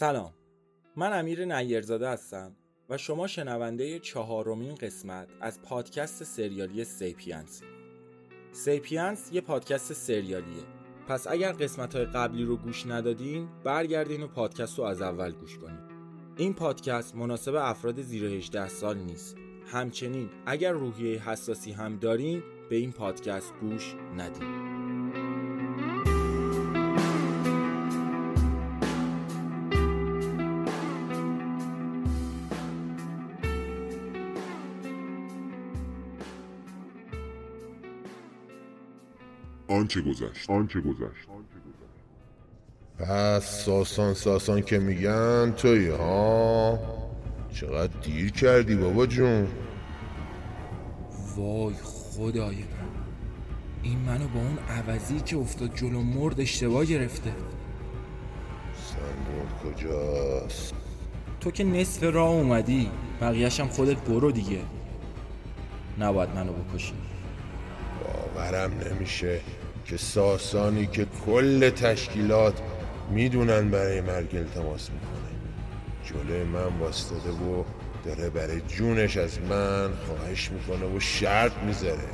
[0.00, 0.32] سلام.
[0.96, 2.56] من امیر نیرزاده هستم
[2.88, 7.62] و شما شنونده چهارمین قسمت از پادکست سریالی سیپینس.
[8.52, 10.62] سیپینس یه پادکست سریالیه.
[11.08, 15.58] پس اگر قسمت های قبلی رو گوش ندادین برگردین و پادکست رو از اول گوش
[15.58, 15.90] کنید
[16.36, 19.36] این پادکست مناسب افراد زیر 18 سال نیست.
[19.66, 24.79] همچنین اگر روحیه حساسی هم دارین به این پادکست گوش ندید
[39.70, 40.50] آنچه گذشت.
[40.50, 41.28] آنچه گذشت.
[42.98, 46.78] پس ساسان ساسان که میگن توی ها؟
[47.52, 49.46] چقدر دیر کردی بابا جون.
[51.36, 52.64] وای خدای من.
[53.82, 57.32] این منو با اون عوضی که افتاد جلو مرد اشتباه گرفته.
[58.74, 60.74] صندوق کجاست؟
[61.40, 62.90] تو که نصف راه اومدی.
[63.20, 64.60] بقیهشم خودت برو دیگه.
[65.98, 66.94] نباید منو بکشی.
[68.34, 69.40] باورم نمیشه.
[69.84, 72.60] که ساسانی که کل تشکیلات
[73.10, 75.30] می‌دونن برای مرگ التماس می‌کنه.
[76.04, 77.64] جلوی من واستاده و
[78.04, 82.08] داره برای جونش از من خواهش می‌کنه و شرط می‌ذاره.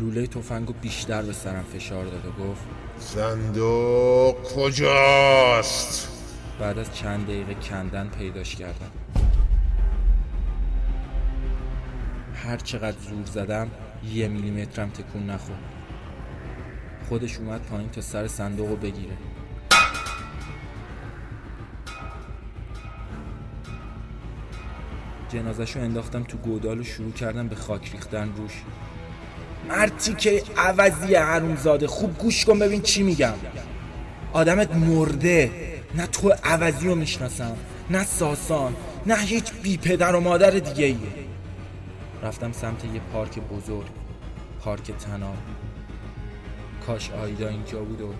[0.00, 2.62] لوله تفنگو بیشتر به سرم فشار داد و گفت
[2.98, 6.08] صندوق کجاست؟
[6.60, 8.90] بعد از چند دقیقه کندن پیداش کردم.
[12.34, 13.70] هر چقدر زور زدم
[14.12, 15.77] یه میلیمترم تکون نخورد.
[17.08, 19.12] خودش اومد پایین تا سر صندوق رو بگیره.
[25.28, 28.52] جنازش رو انداختم تو گودال و شروع کردم به خاک ریختن روش.
[29.68, 33.34] مرتی که عوضی حرومزاده خوب گوش کن ببین چی میگم.
[34.32, 35.50] آدمت مرده.
[35.94, 37.56] نه تو عوضی رو می‌شناسم
[37.90, 40.96] نه ساسان نه هیچ بی پدر و مادر دیگه ایه
[42.22, 43.86] رفتم سمت یه پارک بزرگ
[44.60, 45.36] پارک تناب.
[46.88, 48.14] کاش آیدا اینجا بود و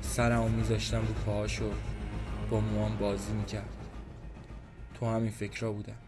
[0.00, 1.72] سرمو میذاشتم رو پاهاش و
[2.50, 3.86] با موام بازی می‌کرد.
[4.94, 5.98] تو همین فکرها بودم.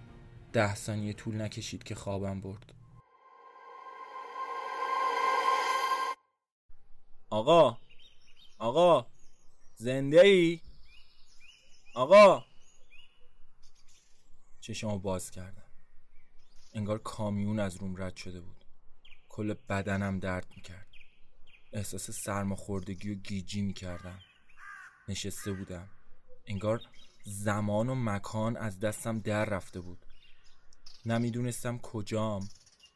[0.53, 2.75] ده ثانیه طول نکشید که خوابم برد.
[7.31, 7.79] آقا
[8.59, 9.07] آقا
[9.77, 10.61] زنده ای؟
[11.95, 12.45] آقا!
[14.61, 15.71] چشمو باز کردم.
[16.75, 18.65] انگار کامیون از روم رد شده بود.
[19.29, 20.94] کل بدنم درد می‌کرد.
[21.75, 24.21] احساس سرماخوردگی و گیجی می‌کردم.
[25.09, 25.89] نشسته بودم.
[26.47, 26.81] انگار
[27.25, 30.07] زمان و مکان از دستم در رفته بود.
[31.07, 32.49] نمی‌دونستم کجام.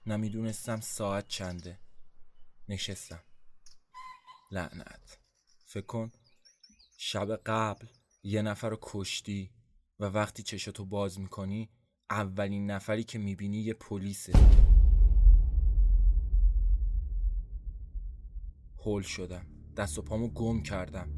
[0.06, 1.80] نمی‌دونستم ساعت چنده.
[2.68, 3.22] نشستم.
[4.50, 5.18] لعنت.
[5.66, 6.12] فکر کن
[6.98, 7.86] شب قبل
[8.22, 9.50] یه نفر رو کشتی
[10.00, 11.70] و وقتی چشاتو باز می‌کنی
[12.10, 14.67] اولین نفری که می‌بینی یه پلیسه.
[18.88, 21.08] هول شدم دست و پامو گم کردم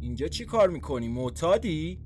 [0.00, 2.00] اینجا چی کار می‌کنی؟ معتادی؟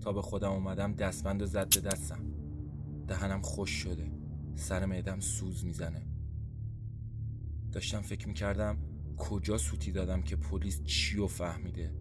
[0.00, 2.24] تا به خودم اومدم دستبند و زد به دستم
[3.06, 4.10] دهنم خوش شده
[4.54, 6.06] سر معدم سوز می‌زنه
[7.72, 8.78] داشتم فکر می‌کردم
[9.16, 11.94] کجا سوتی دادم که پلیس چیو فهمیده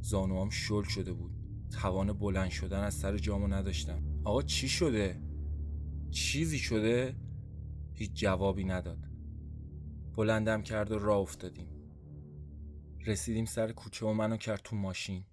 [0.00, 1.32] زانوام شل شده بود
[1.70, 5.22] توان بلند شدن از سر جامو نداشتم آقا چی شده؟
[6.10, 7.16] چیزی شده؟
[7.98, 8.98] هیچ جوابی نداد.
[10.16, 11.68] بلندم کرد و راه افتادیم.
[13.06, 15.24] رسیدیم سر کوچه و منو کرد تو ماشین.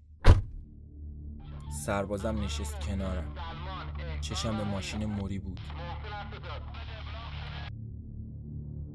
[1.85, 3.35] سربازم نشست کنارم.
[4.21, 5.59] چشم به ماشین موری بود.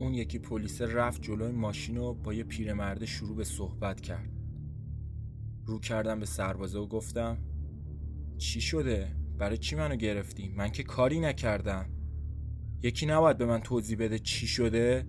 [0.00, 4.30] اون یکی پلیس رفت جلوی ماشین و با یه پیرمرده شروع به صحبت کرد.
[5.66, 7.38] رو کردم به سربازه و گفتم
[8.38, 11.99] چی شده؟ برای چی منو گرفتی؟ من که کاری نکردم.
[12.82, 15.06] یکی نباید به من توضیح بده چی شده؟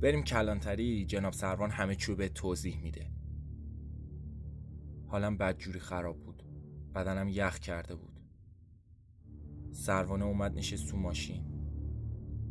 [0.00, 3.10] بریم کلانتری جناب سروان همه چیو به توضیح میده
[5.06, 6.42] حالم بدجوری خراب بود
[6.94, 8.20] بدنم یخ کرده بود
[9.72, 11.44] سروانه اومد نشست تو ماشین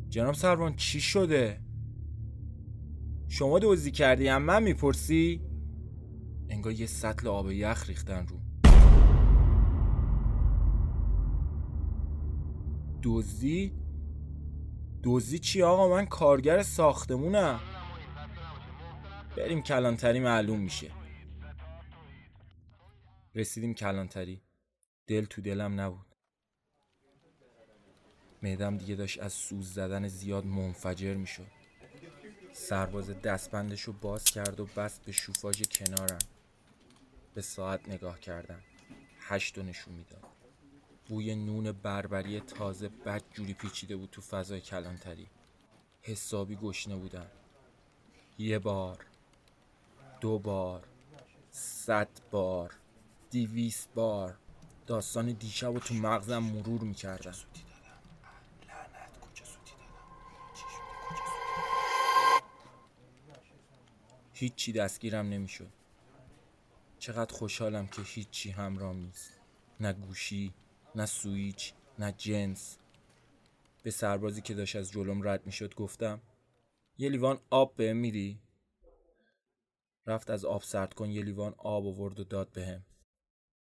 [0.10, 1.62] جناب سروان چی شده؟
[3.28, 5.42] شما دزدی کردی هم من می‌پرسی؟
[6.50, 8.47] انگار یه سطل آب یخ ریختن رو
[13.08, 13.74] دزدی؟
[15.04, 17.60] دزدی چی آقا؟ من کارگر ساختمونم.
[19.38, 20.92] بریم کلانتری معلوم میشه.
[23.36, 24.42] رسیدیم کلانتری.
[25.08, 26.16] دل تو دلم نبود.
[28.44, 31.52] معدم دیگه داشت از سوز زدن زیاد منفجر می‌شد.
[32.54, 36.20] سرباز دستبندش رو باز کرد و بست به شوفاژ کنارم.
[37.34, 38.60] به ساعت نگاه کردم.
[39.20, 40.37] هشت و نشون می‌داد.
[41.10, 45.28] بوی نون بربری تازه بد جوری پیچیده بود تو فضای کلانتری.
[46.02, 47.28] حسابی گشنه بودم
[48.38, 49.06] یه بار
[50.22, 50.88] دو بار
[51.52, 52.76] صد بار
[53.30, 54.38] دیویس بار.
[54.88, 57.34] داستان دیشب و تو مغزم مرور می‌کردم
[64.34, 65.72] هیچی دستگیرم نمی‌شد.
[67.00, 69.32] چقدر خوشحالم که هیچی همرام نیست.
[69.80, 70.54] نه گوشی
[70.98, 72.78] نه سویچ نه جنس.
[73.84, 76.22] به سربازی که داشت از جلوم رد می‌شد گفتم
[76.98, 78.40] یه لیوان آب به میدی؟
[80.06, 82.86] رفت از آب سرد کن یه لیوان آب آورد و داد بهم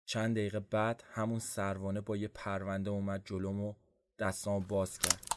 [0.06, 3.74] چند دقیقه بعد همون سروانه با یه پرونده اومد جلوم و
[4.19, 5.28] دستامو باز کرد.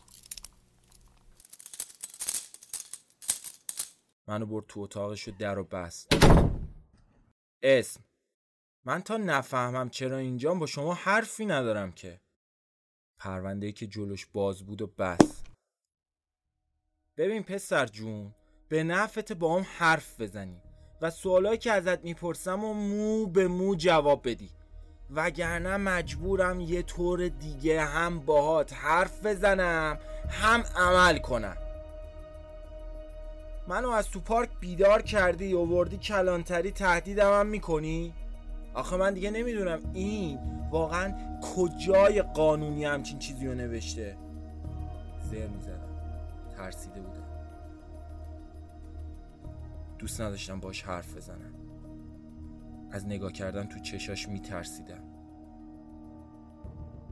[4.27, 6.09] منو برد تو اتاقش و در و بست.
[7.63, 8.01] اسم
[8.85, 12.21] من تا نفهمم چرا اینجام با شما حرفی ندارم که.
[13.19, 15.43] پرونده که جلوش باز بود و بس.
[17.17, 18.35] ببین پسر جون
[18.69, 20.63] به نفت با هم حرف بزنی
[21.01, 24.51] و سوالایی که ازت می‌پرسم و مو به مو جواب بدی.
[25.11, 29.99] وگرنه مجبورم یه طور دیگه هم باهات حرف بزنم
[30.29, 31.57] هم عمل کنم.
[33.69, 38.15] منو از تو پارک بیدار کردی و وردی کلانتری تهدیدم هم می‌کنی؟
[38.75, 40.39] آخه من دیگه نمی‌دونم این
[40.71, 44.17] واقعا کجای قانونی همچین چیزی رو نوشته.
[45.23, 45.91] زر می‌زدم.
[46.57, 47.27] ترسیده بودم.
[49.99, 51.55] دوست نداشتم باش حرف بزنم.
[52.91, 55.03] از نگاه کردن تو چشاش میترسیدم.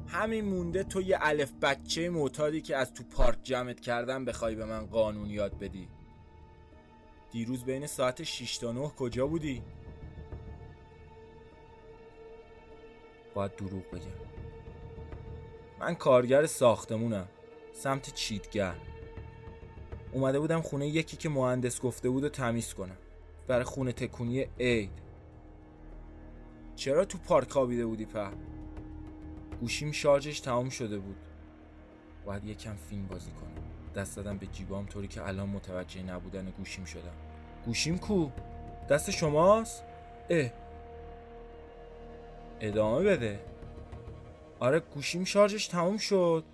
[0.07, 4.65] همین مونده تو یه الف بچه معتادی که از تو پارک جمعت کردن بخوای به
[4.65, 5.89] من قانون یاد بدی.
[7.31, 9.63] دیروز بین ساعت 6 تا 9 کجا بودی؟
[13.39, 14.19] باید دروغ بگم.
[15.81, 17.29] من کارگر ساختمونم
[17.73, 18.75] سمت چیتگر
[20.13, 22.97] اومده بودم خونه یکی که مهندس گفته بود و تمیز کنم.
[23.47, 24.91] برای خونه تکونی عید.
[26.77, 28.31] چرا تو پارک خوابیده بودی په
[29.61, 31.17] گوشیم شارژش تمام شده بود.
[32.25, 33.65] باید یکم فیلم بازی کنم.
[33.95, 37.17] دست دادم به جیبام طوری که الان متوجه نبودن گوشیم شدم.
[37.65, 38.31] گوشیم کو؟
[38.91, 39.85] دست شماست؟
[40.31, 40.51] اه.
[42.61, 43.41] ادامه بده.
[44.61, 46.45] آره گوشیم شارژش تموم شد.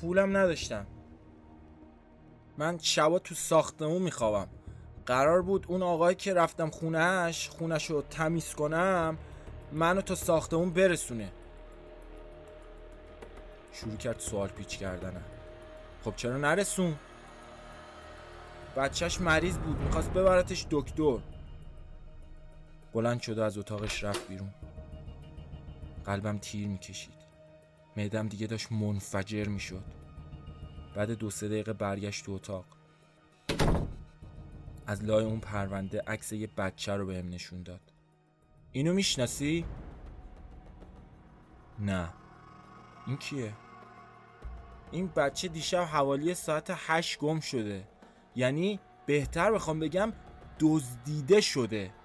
[0.00, 0.86] پولم نداشتم.
[2.58, 4.48] من شبا تو ساختمون میخوابم.
[5.06, 9.18] قرار بود اون آقایی که رفتم خونهش خونش رو تمیز کنم
[9.72, 11.32] منو تا ساختمون برسونه.
[13.72, 15.24] شروع کرد سوال پیچ کردنم.
[16.04, 16.94] خب چرا نرسون؟
[18.76, 21.18] بچهش مریض بود می‌خواست ببرتش دکتر.
[22.98, 24.54] بلند شد و از اتاقش رفت بیرون.
[26.04, 27.14] قلبم تیر می‌کشید.
[27.96, 29.84] معدم دیگه داشت منفجر می‌شد.
[30.94, 32.64] بعد دو سه دقیقه برگشت تو اتاق.
[34.86, 37.80] از لای اون پرونده عکس یه بچه رو بهم نشون داد.
[38.72, 39.64] اینو می‌شناسی؟
[41.78, 42.08] نه.
[43.06, 43.52] این کیه؟
[44.90, 47.88] این بچه دیشب حوالی ساعت هشت گم شده.
[48.34, 50.12] یعنی بهتر بخوام بگم
[50.60, 51.97] دزدیده شده.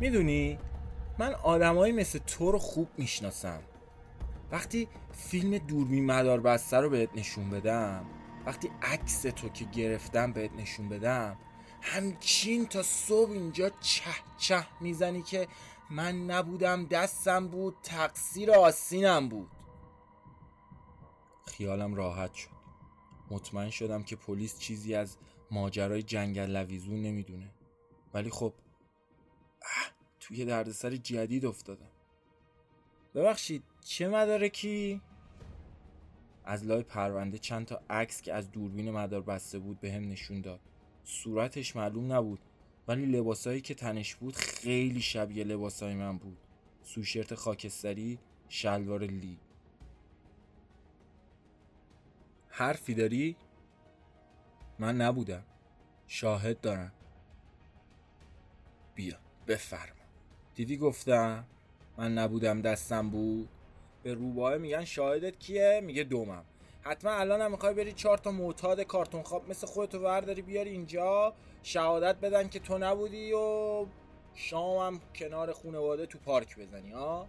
[0.00, 0.58] می‌دونی؟
[1.18, 3.62] من آدمایی مثل تو رو خوب می‌شناسم.
[4.50, 8.04] وقتی فیلم دوربین مدار بسته رو بهت نشون بدم
[8.46, 11.36] وقتی عکس تو که گرفتم بهت نشون بدم
[11.82, 15.48] همچین تا صبح اینجا چه چه می‌زنی که
[15.90, 19.50] من نبودم دستم بود تقصیر آسینم بود.
[21.46, 22.50] خیالم راحت شد.
[23.30, 25.16] مطمئن شدم که پلیس چیزی از
[25.50, 27.50] ماجرای جنگل لویزون نمی‌دونه.
[28.14, 28.52] ولی خب
[30.20, 31.90] توی دردسر جدید افتادم.
[33.14, 35.00] ببخشید چه مدارکی؟
[36.44, 40.40] از لای پرونده چند تا عکس که از دوربین مدار بسته بود به هم نشون
[40.40, 40.60] داد.
[41.04, 42.40] صورتش معلوم نبود
[42.88, 46.38] ولی لباسایی که تنش بود خیلی شبیه لباسای من بود.
[46.82, 48.18] سوشرت خاکستری
[48.48, 49.38] شلوار لی.
[52.48, 53.36] حرفی داری؟
[54.78, 55.44] من نبودم.
[56.06, 56.92] شاهد دارم.
[58.94, 59.25] بیا.
[59.48, 60.06] بفرما.
[60.54, 61.44] دیدی گفتم
[61.98, 63.48] من نبودم دستم بود؟
[64.02, 66.44] به روباه میگن شاهدت کیه؟ میگه دومم.
[66.82, 71.34] حتما الان هم می‌خوای بری چهار تا معتاد کارتون خواب مثل خودتو ورداری بیاری اینجا
[71.62, 73.86] شهادت بدن که تو نبودی و
[74.34, 77.26] شامم کنار خونواده تو پارک بزنی ها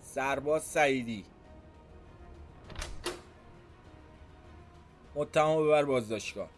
[0.00, 1.24] سرباز سعیدی.
[5.14, 6.48] متهم ببر بازداشتگاه.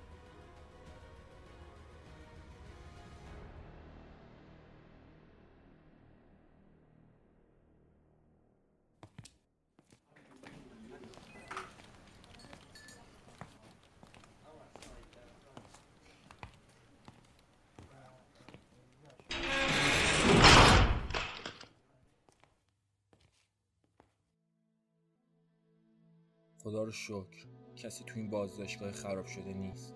[26.72, 29.94] خدا رو شکر کسی تو این بازداشتگاه خراب شده نیست.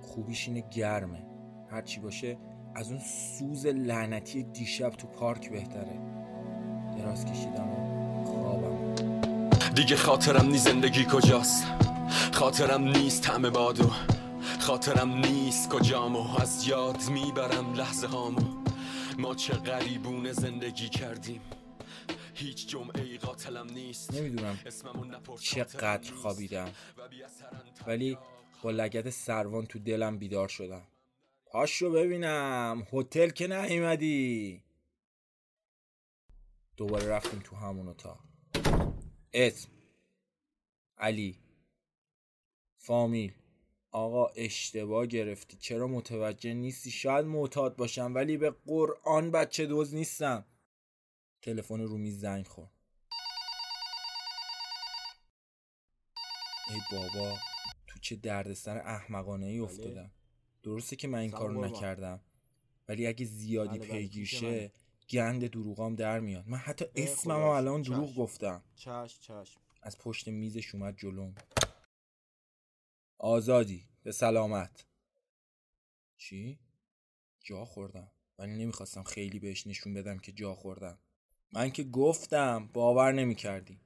[0.00, 1.26] خوبیش اینه گرمه.
[1.70, 2.38] هرچی باشه
[2.74, 3.00] از اون
[3.38, 6.00] سوز لعنتی دیشب تو پارک بهتره.
[6.98, 8.94] دراز کشیدم و خوابم.
[9.74, 11.64] دیگه خاطرم نی زندگی کجاست؟
[12.32, 13.90] خاطرم نیست همه بادو.
[14.60, 16.40] خاطرم نیست کجامو.
[16.40, 18.64] از یاد می‌برم لحظه هامو
[19.18, 21.40] ما چه غریبونه زندگی کردیم.
[22.38, 24.14] هیچ جمعه ای قاتلم نیست.
[24.14, 24.58] نمی‌دونم
[25.40, 26.12] چقدر.
[26.12, 26.72] خوابیدم.
[27.86, 28.18] ولی
[28.62, 30.86] با لگد سروان تو دلم بیدار شدم.
[31.46, 32.86] پاشو ببینم.
[32.92, 34.62] هتل که نیومدی.
[36.76, 38.20] دوباره رفتیم تو همون اتاق.
[39.32, 39.68] اسم
[40.98, 41.38] علی
[42.76, 43.32] فامیل.
[43.90, 45.56] آقا اشتباه گرفتی.
[45.56, 50.44] چرا متوجه نیستی؟ شاید معتاد باشم ولی به قرآن بچه دوز نیستم.
[51.42, 52.70] تلفن رو میز زنگ خورد.
[56.70, 57.38] ای بابا
[57.86, 60.10] تو چه دردسر احمقانه ای افتادم.
[60.62, 61.64] درسته که من این کارو.
[61.64, 62.20] نکردم
[62.88, 64.72] ولی اگه زیادی بله، بله، پیگیر کیسه شه
[65.10, 66.48] گند دروغام در میاد.
[66.48, 67.82] من حتی اسمم الان.
[67.82, 68.14] دروغ.
[68.14, 68.64] گفتم.
[68.76, 69.60] چشم چشم.
[69.82, 71.34] از پشت میزش اومد جلوم
[73.18, 74.86] آزادی به سلامت.
[76.16, 76.58] چی؟
[77.40, 78.10] جا خوردم.
[78.38, 80.98] ولی نمی‌خواستم خیلی بهش نشون بدم که جا خوردم.
[81.52, 83.80] من که گفتم باور نمی‌کردی.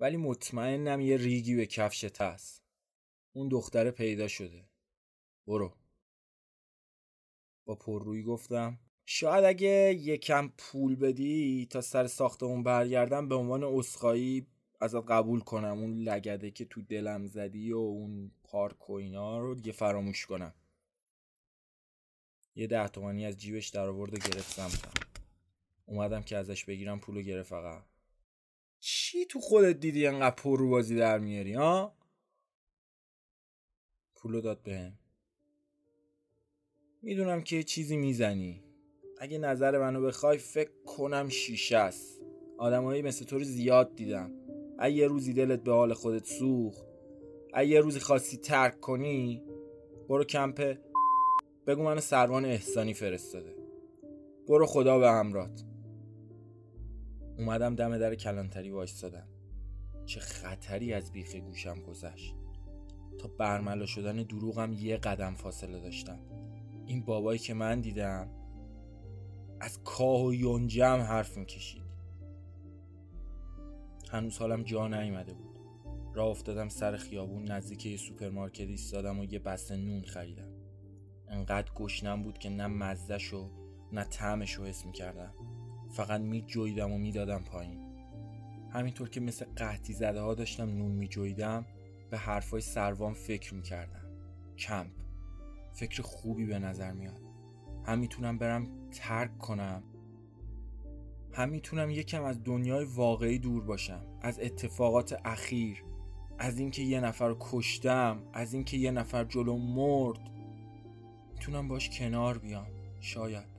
[0.00, 2.62] ولی مطمئنم یه ریگی به کفشت هست
[3.32, 4.64] اون دختره پیدا شده.
[5.46, 5.72] برو.
[7.64, 14.46] با پررویی گفتم شاید اگه یکم پول بدی تا سر ساختمون برگردم به عنوان اسخایی
[14.80, 15.78] ازت قبول کنم.
[15.78, 20.54] اون لگده که تو دلم زدی و اون پارک و اینا رو دیگه فراموش کنم.
[22.54, 25.07] یه ده تومانی از جیبش در آورد و گرفت سمتم
[25.88, 27.82] اومدم که ازش بگیرم پولو گرفت فقط.
[28.80, 31.96] چی تو خودت دیدی انقدر پر بازی در میاری ها؟
[34.14, 34.98] پولو داد بهم.
[37.02, 38.64] می‌دونم که چیزی می‌زنی.
[39.20, 42.20] اگه نظر منو بخوای فکر کنم شیشه است.
[42.58, 44.32] آدمایی مثل تو رو زیاد دیدم.
[44.78, 46.86] اگه روزی دلت به حال خودت سوخت.
[47.54, 49.42] اگه یه روزی خواستی ترک کنی.
[50.08, 50.78] برو کمپ.
[51.66, 53.56] بگو منو سروان احسانی فرستاده.
[54.48, 55.67] برو خدا به همرات.
[57.38, 59.28] اومدم دم در کلانتری وایستادم.
[60.06, 62.34] چه خطری از بیخ گوشم گذشت.
[63.18, 66.18] تا برملا شدن دروغم یه قدم فاصله داشتم.
[66.86, 68.30] این بابایی که من دیدم
[69.60, 71.82] از کاه و یونجم حرف می‌کشید.
[74.10, 75.58] هنوز حالم جا نیومده بود.
[76.14, 80.52] راه افتادم سر خیابون نزدیک یه سوپرمارکت ایستادم و یه بسته نون خریدم.
[81.28, 83.50] انقدر گشنم بود که نه مزه‌شو
[83.92, 85.34] نه طعمشو حس می‌کردم.
[85.90, 87.88] فقط میجویدم و می‌دادم پایین.
[88.70, 91.66] همینطور که مثل قحطی زده ها داشتم نون میجویدم
[92.10, 94.04] به حرفای سروان فکر می‌کردم.
[94.58, 94.90] کمپ.
[95.72, 97.20] فکر خوبی به نظر میاد.
[97.84, 99.82] هم می‌تونم برم ترک کنم.
[101.32, 104.06] هم می‌تونم یکم از دنیای واقعی دور باشم.
[104.22, 105.84] از اتفاقات اخیر.
[106.38, 108.22] از اینکه یه نفر کشتم.
[108.32, 110.18] از اینکه یه نفر جلو مرد.
[111.32, 112.66] می‌تونم باش کنار بیام.
[113.00, 113.57] شاید.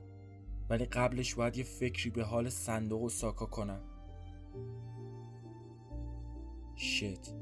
[0.70, 3.80] ولی قبلش باید یه فکری به حال صندوق و ساکا کنم.
[6.76, 7.34] شت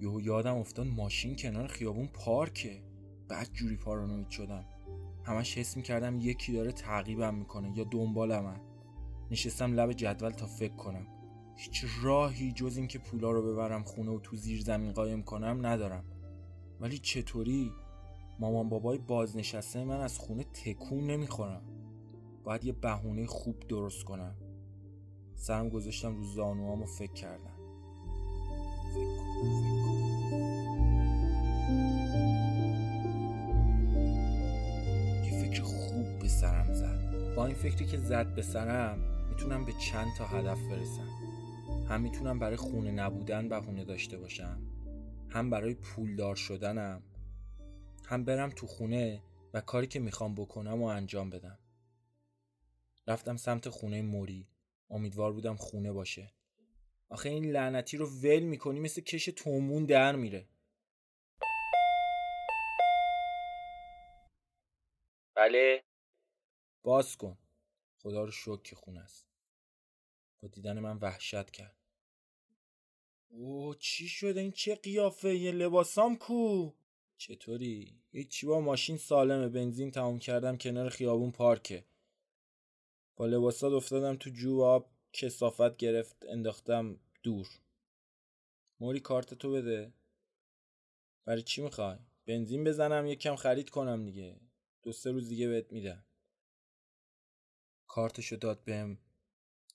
[0.00, 2.82] یهو یادم افتاد ماشین کنار خیابون پارکه.
[3.28, 4.64] بعد جوری پارانوید شدم.
[5.24, 8.60] همش حس می‌کردم یکی داره تعقیبم می‌کنه یا دنبالمن
[9.30, 11.06] نشستم لب جدول تا فکر کنم.
[11.56, 16.04] هیچ راهی جز اینکه پولا رو ببرم خونه و تو زیر زمین قایم کنم ندارم.
[16.80, 17.72] ولی چطوری؟
[18.40, 21.62] مامان بابای بازنشسته من از خونه تکون نمی‌خورم.
[22.44, 24.34] باید یه بهونه خوب درست کنم.
[25.34, 27.50] سرم گذاشتم رو زانوام و فکر کردم.
[28.94, 29.04] فکر
[35.24, 37.34] یه فکر خوب به سرم زد.
[37.36, 38.98] با این فکری که زد به سرم
[39.30, 41.08] می‌تونم به چند تا هدف برسم.
[41.88, 44.62] هم می‌تونم برای خونه نبودن بهونه داشته باشم.
[45.28, 47.02] هم برای پولدار شدنم.
[48.04, 49.22] هم برم تو خونه
[49.54, 51.58] و کاری که می‌خوام بکنم و انجام بدم.
[53.06, 54.48] رفتم سمت خونه موری.
[54.90, 56.32] امیدوار بودم خونه باشه.
[57.08, 60.48] آخه این لعنتی رو ول می‌کنی مثل کش تومون در میره.
[65.34, 65.82] بله.
[66.82, 67.38] باز کن.
[68.02, 69.26] خدا رو شکر که خونه است.
[70.42, 71.76] با دیدن من وحشت کرد.
[73.28, 76.72] او چی شده؟ این چه قیافه؟ یه لباسام کو؟
[77.16, 79.48] چطوری؟ هیچی با ماشین سالمه.
[79.48, 81.84] بنزین تموم کردم کنار خیابون پارکه.
[83.16, 87.48] با لباسات افتادم تو جو آب کسافت گرفت انداختم دور.
[88.80, 89.92] موری کارت تو بده.
[91.24, 94.40] برای چی می‌خوای؟ بنزین بزنم یکم خرید کنم دیگه.
[94.82, 96.04] دو سه روز دیگه بهت میدم.
[97.86, 98.98] کارتشو داد بهم.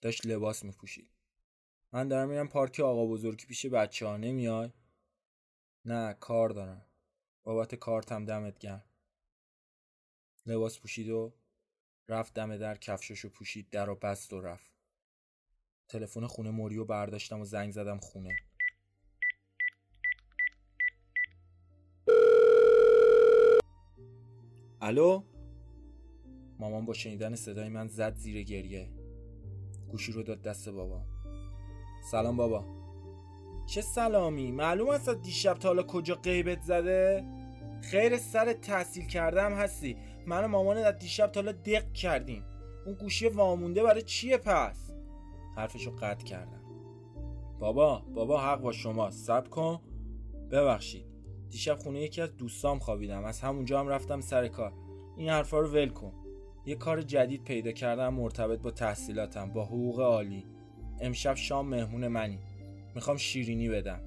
[0.01, 1.11] داشت لباس میپوشید.
[1.91, 4.71] من دارم میرم پارک آقا بزرگی پیش بچه ها نمیای؟
[5.85, 6.85] نه کار دارم.
[7.43, 8.83] بابت کارتم دمت گرم.
[10.45, 11.33] لباس پوشید و
[12.09, 14.73] رفت دم در کفششو پوشید در و بست و رفت.
[15.87, 18.35] تلفن خونه موریو برداشتم و زنگ زدم خونه.
[24.81, 25.23] الو؟
[26.59, 28.89] مامان با شنیدن صدای من زد زیر گریه.
[29.91, 31.01] گوشی رو داد دست بابا.
[32.11, 32.65] سلام بابا.
[33.65, 37.25] چه سلامی؟ معلوم است دیشب تا حالا کجا غیبت زده؟
[37.81, 39.97] خیر سر تحصیل کردم هستی.
[40.27, 42.43] من و مامانت از دیشب تا حالا دق کردیم.
[42.85, 44.91] اون گوشی وامونده برای چیه پس؟
[45.55, 46.61] حرفشو قطع کردم.
[47.59, 49.79] بابا بابا حق با شما سب کن.
[50.51, 51.05] ببخشید.
[51.49, 53.25] دیشب خونه یکی از دوستام خوابیدم.
[53.25, 54.73] از همونجا هم رفتم سر کار.
[55.17, 56.13] این حرفا رو ول کن.
[56.65, 60.45] یه کار جدید پیدا کردم مرتبط با تحصیلاتم با حقوق عالی.
[61.01, 62.39] امشب شام مهمون منی.
[62.95, 64.01] می‌خوام شیرینی بدم.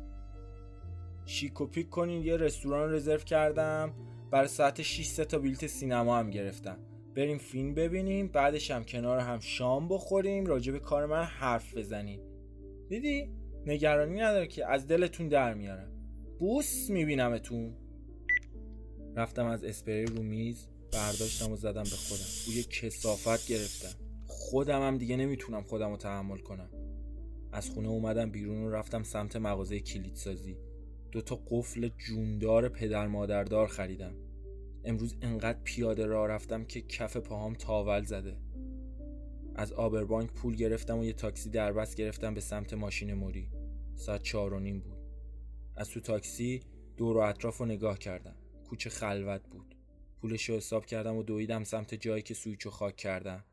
[1.26, 3.94] شیک و پیک کنین یه رستوران رزرو کردم.
[4.32, 6.78] برای ساعت 6 تا بیلت سینما هم گرفتم.
[7.14, 12.20] بریم فیلم ببینیم بعدش هم کنار هم شام بخوریم راجع به کار من حرف بزنیم.
[12.88, 13.30] دیدی؟
[13.66, 15.92] نگرانی نداره که از دلتون در میارم.
[16.38, 17.76] بوس میبینمتون.
[19.16, 22.24] رفتم از اسپری رو میز برداشتم و زدم به خودم.
[22.46, 23.98] بوی کسافت گرفتم.
[24.26, 26.70] خودم هم دیگه نمی‌تونم خودم رو تحمل کنم.
[27.52, 30.56] از خونه اومدم بیرون و رفتم سمت مغازه کلیدسازی.
[31.12, 34.14] دو تا قفل جوندار پدر مادردار خریدم.
[34.84, 38.36] امروز انقدر پیاده راه رفتم که کف پاهام تاول زده.
[39.54, 43.50] از آبربانک پول گرفتم و یه تاکسی دربست گرفتم به سمت ماشین موری.
[43.94, 44.98] ساعت چهار و نیم بود.
[45.76, 46.60] از تو تاکسی
[46.96, 48.36] دور و اطراف رو نگاه کردم.
[48.68, 49.74] کوچه خلوت بود.
[50.20, 53.44] پولش رو حساب کردم و دویدم سمت جایی که سویچو خاک کردم.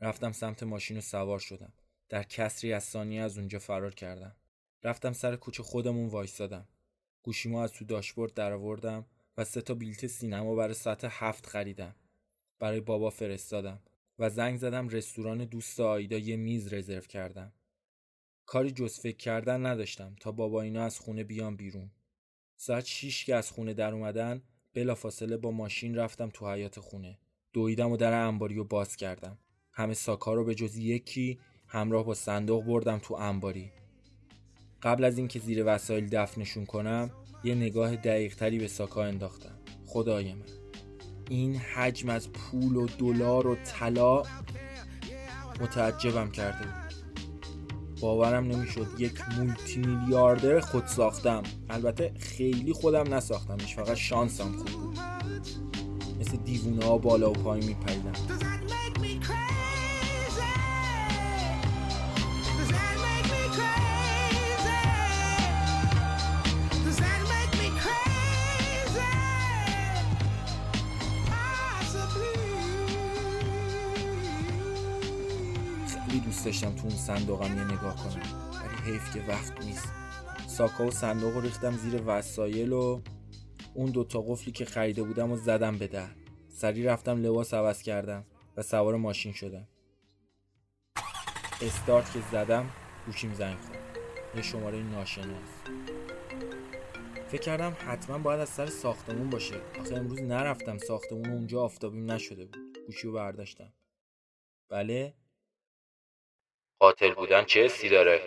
[0.00, 1.72] رفتم سمت ماشین و سوار شدم.
[2.08, 4.36] در کسری از ثانیه از اونجا فرار کردم.
[4.84, 6.68] رفتم سر کوچه خودمون وایستادم.
[7.22, 11.94] گوشیمو از تو داشبورد درآوردم و سه تا بیلت سینما برای ساعت هفت خریدم.
[12.58, 13.80] برای بابا فرستادم
[14.18, 17.52] و زنگ زدم رستوران دوست آیدا یه میز رزرو کردم.
[18.46, 21.90] کاری جز فکر کردن نداشتم تا بابا اینا از خونه بیان بیرون.
[22.56, 24.42] ساعت شیش که از خونه در اومدن
[24.74, 27.18] بلافاصله با ماشین رفتم تو حیات خونه.
[27.52, 29.38] دویدم و در انباری رو باز کردم.
[29.72, 33.72] همه ساکا رو به جز یکی همراه با صندوق بردم تو انباری.
[34.82, 37.10] قبل از اینکه زیر وسایل دفنشون کنم
[37.44, 39.58] یه نگاه دقیقتری به ساکا انداختم.
[39.86, 40.44] خدای من.
[41.28, 44.22] این حجم از پول و دلار و طلا
[45.60, 46.74] متعجبم کرده بود.
[48.00, 51.42] باورم نمی‌شد یک مولتی میلیاردر خود ساختم.
[51.70, 54.98] البته خیلی خودم نساختمش فقط شانسم خوب بود.
[56.20, 58.59] مثل دیوونه ها بالا و پایین میپریدم.
[76.10, 78.22] خیلی دوست داشتم تو اون صندوقم یه نگاه کنم.
[78.50, 79.88] ولی حیف که وقت نیست.
[80.46, 83.00] ساکا و صندوق رو ریختم زیر وسایل و
[83.74, 86.08] اون دوتا قفلی که خریده بودم و زدم به در.
[86.48, 88.24] سری رفتم لباس عوض کردم
[88.56, 89.68] و سوار ماشین شدم.
[91.62, 92.70] استارت که زدم
[93.06, 93.98] گوشیم زنگ خورد
[94.36, 95.48] یه شماره ناشناس.
[97.28, 99.60] فکر کردم حتما باید از سر ساختمون باشه.
[99.80, 102.78] آخه امروز نرفتم ساختمون اونجا آفتابیم نشده بود.
[102.86, 103.72] گوشی رو برداشتم.
[104.68, 105.14] بله؟
[106.82, 108.20] قاتل بودن چه حسی داره؟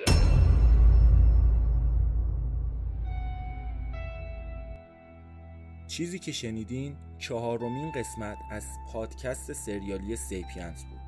[5.88, 8.64] چیزی که شنیدین چهارمین قسمت از
[8.94, 11.00] پادکست سریالی سیپینز بود.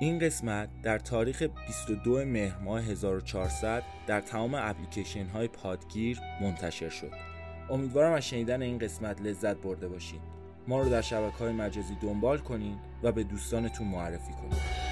[0.00, 7.12] این قسمت در تاریخ 22 مهر ماه 1400 در تمام اپلیکیشن های پادگیر منتشر شد.
[7.70, 10.20] امیدوارم از شنیدن این قسمت لذت برده باشید
[10.68, 14.91] ما رو در شبکه های مجازی دنبال کنین و به دوستانتون معرفی کنین.